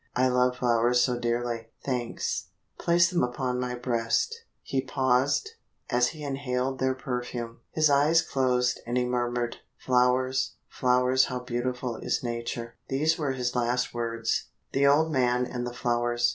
[0.15, 1.67] I love flowers so dearly.
[1.85, 2.47] Thanks
[2.79, 5.51] place them upon my breast." He paused,
[5.91, 7.59] as he inhaled their perfume.
[7.69, 13.55] His eyes closed, and he murmured: "Flowers, flowers, how beautiful is Nature!" These were his
[13.55, 14.45] last words.
[14.71, 16.29] THE OLD MAN AND THE FLOWERS.